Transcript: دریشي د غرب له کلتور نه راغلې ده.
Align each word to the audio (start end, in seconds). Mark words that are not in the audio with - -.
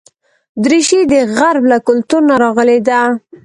دریشي 0.63 0.99
د 1.11 1.13
غرب 1.37 1.63
له 1.71 1.77
کلتور 1.87 2.21
نه 2.29 2.35
راغلې 2.43 2.79
ده. 2.87 2.99